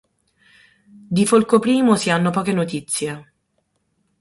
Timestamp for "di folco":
1.09-1.61